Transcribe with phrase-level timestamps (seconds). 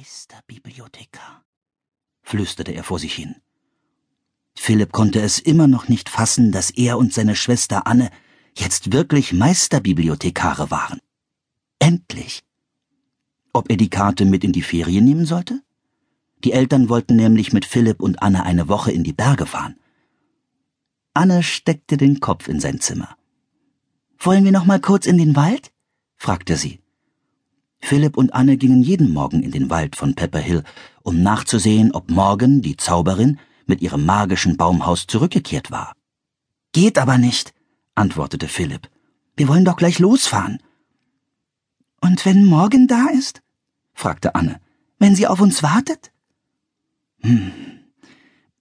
[0.00, 1.44] Meisterbibliothekar,
[2.22, 3.34] flüsterte er vor sich hin.
[4.56, 8.10] Philipp konnte es immer noch nicht fassen, dass er und seine Schwester Anne
[8.56, 11.00] jetzt wirklich Meisterbibliothekare waren.
[11.80, 12.42] Endlich.
[13.52, 15.62] Ob er die Karte mit in die Ferien nehmen sollte?
[16.44, 19.78] Die Eltern wollten nämlich mit Philipp und Anne eine Woche in die Berge fahren.
[21.12, 23.18] Anne steckte den Kopf in sein Zimmer.
[24.18, 25.72] Wollen wir noch mal kurz in den Wald?
[26.16, 26.80] fragte sie.
[27.80, 30.62] Philipp und Anne gingen jeden Morgen in den Wald von Pepper Hill,
[31.02, 35.94] um nachzusehen, ob Morgan, die Zauberin, mit ihrem magischen Baumhaus zurückgekehrt war.
[36.72, 37.54] Geht aber nicht,
[37.94, 38.88] antwortete Philipp.
[39.36, 40.62] Wir wollen doch gleich losfahren.
[42.00, 43.42] Und wenn Morgan da ist?
[43.94, 44.60] fragte Anne.
[44.98, 46.12] Wenn sie auf uns wartet?
[47.22, 47.52] Hm.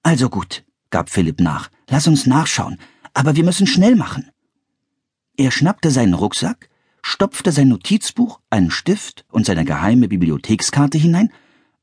[0.03, 1.69] Also gut, gab Philipp nach.
[1.89, 2.77] Lass uns nachschauen,
[3.13, 4.31] aber wir müssen schnell machen.
[5.37, 6.68] Er schnappte seinen Rucksack,
[7.01, 11.31] stopfte sein Notizbuch, einen Stift und seine geheime Bibliothekskarte hinein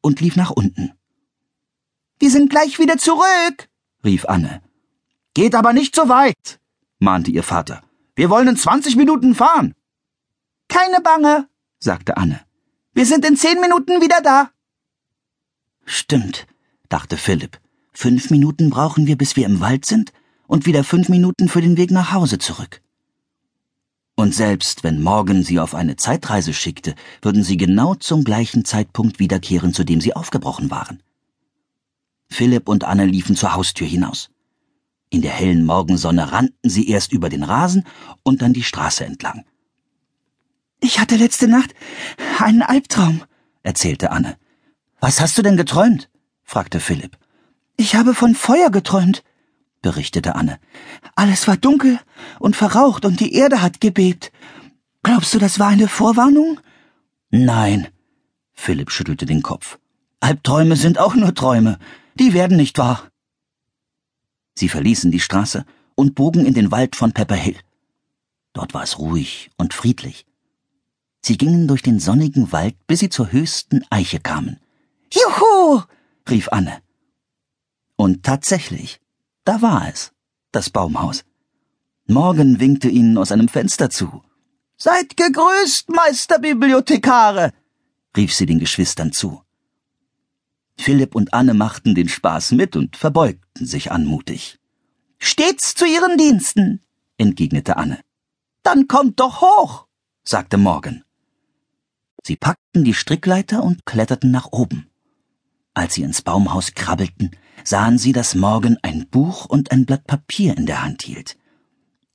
[0.01, 0.93] und lief nach unten.
[2.19, 3.69] Wir sind gleich wieder zurück,
[4.05, 4.63] rief Anne.
[5.35, 6.61] Geht aber nicht so weit,
[6.99, 7.83] mahnte ihr Vater.
[8.15, 9.75] Wir wollen in zwanzig Minuten fahren.
[10.69, 12.41] Keine Bange, sagte Anne.
[12.95, 14.51] Wir sind in zehn Minuten wieder da.
[15.85, 16.47] Stimmt,
[16.89, 17.61] dachte Philipp.
[17.93, 20.13] Fünf Minuten brauchen wir, bis wir im Wald sind,
[20.47, 22.81] und wieder fünf Minuten für den Weg nach Hause zurück.
[24.17, 29.19] Und selbst wenn Morgan sie auf eine Zeitreise schickte, würden sie genau zum gleichen Zeitpunkt
[29.19, 31.03] wiederkehren, zu dem sie aufgebrochen waren.
[32.29, 34.31] Philipp und Anne liefen zur Haustür hinaus.
[35.11, 37.85] In der hellen Morgensonne rannten sie erst über den Rasen
[38.23, 39.45] und dann die Straße entlang.
[40.81, 41.75] Ich hatte letzte Nacht
[42.39, 43.23] einen Albtraum,
[43.63, 44.37] erzählte Anne.
[44.99, 46.11] Was hast du denn geträumt?
[46.43, 47.19] fragte Philipp.
[47.77, 49.23] Ich habe von Feuer geträumt,
[49.83, 50.59] berichtete Anne.
[51.15, 52.01] Alles war dunkel
[52.39, 54.33] und verraucht und die Erde hat gebebt.
[55.03, 56.61] Glaubst du, das war eine Vorwarnung?
[57.31, 57.89] Nein,
[58.53, 59.79] Philipp schüttelte den Kopf.
[60.21, 61.79] Albträume sind auch nur Träume.
[62.15, 63.09] Die werden nicht wahr.
[64.55, 67.57] Sie verließen die Straße und bogen in den Wald von Pepper Hill.
[68.55, 70.27] Dort war es ruhig und friedlich.
[71.21, 74.59] Sie gingen durch den sonnigen Wald, bis sie zur höchsten Eiche kamen.
[75.13, 75.83] Juhu!
[76.29, 76.79] rief Anne.
[77.97, 79.01] Und tatsächlich,
[79.45, 80.13] da war es,
[80.53, 81.25] das Baumhaus.
[82.09, 84.23] Morgen winkte ihnen aus einem Fenster zu.
[84.77, 87.53] Seid gegrüßt, Meisterbibliothekare,
[88.17, 89.43] rief sie den Geschwistern zu.
[90.79, 94.61] Philipp und Anne machten den Spaß mit und verbeugten sich anmutig.
[95.19, 96.81] Stets zu ihren Diensten,
[97.19, 97.99] entgegnete Anne.
[98.63, 99.87] Dann kommt doch hoch,
[100.23, 101.03] sagte Morgan.
[102.23, 104.91] Sie packten die Strickleiter und kletterten nach oben.
[105.75, 107.31] Als sie ins Baumhaus krabbelten,
[107.65, 111.37] sahen sie, dass Morgan ein Buch und ein Blatt Papier in der Hand hielt.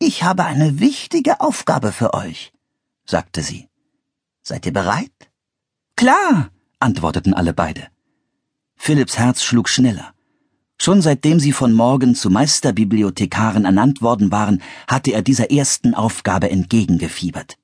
[0.03, 2.51] Ich habe eine wichtige Aufgabe für euch,
[3.05, 3.67] sagte sie.
[4.41, 5.11] Seid ihr bereit?
[5.95, 7.87] Klar, antworteten alle beide.
[8.75, 10.15] Philipps Herz schlug schneller.
[10.79, 16.49] Schon seitdem sie von Morgan zu Meisterbibliothekaren ernannt worden waren, hatte er dieser ersten Aufgabe
[16.49, 17.59] entgegengefiebert.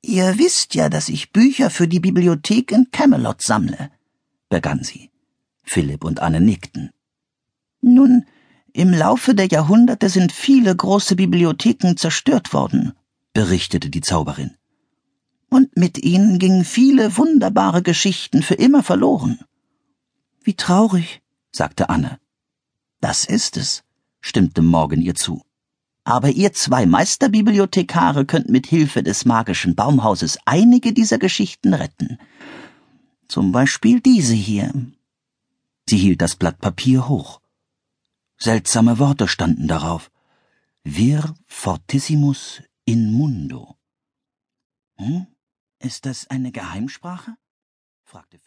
[0.00, 3.90] Ihr wisst ja, dass ich Bücher für die Bibliothek in Camelot sammle,
[4.48, 5.10] begann sie.
[5.64, 6.92] Philipp und Anne nickten.
[7.82, 8.24] Nun,
[8.78, 12.92] im Laufe der Jahrhunderte sind viele große Bibliotheken zerstört worden,
[13.32, 14.52] berichtete die Zauberin.
[15.50, 19.40] Und mit ihnen gingen viele wunderbare Geschichten für immer verloren.
[20.44, 22.20] Wie traurig, sagte Anne.
[23.00, 23.82] Das ist es,
[24.20, 25.42] stimmte Morgan ihr zu.
[26.04, 32.18] Aber ihr zwei Meisterbibliothekare könnt mit Hilfe des magischen Baumhauses einige dieser Geschichten retten.
[33.26, 34.72] Zum Beispiel diese hier.
[35.88, 37.40] Sie hielt das Blatt Papier hoch.
[38.40, 40.10] Seltsame Worte standen darauf.
[40.84, 43.76] Vir fortissimus in mundo.
[44.96, 45.26] Hm?
[45.80, 47.36] Ist das eine Geheimsprache?
[48.04, 48.38] fragte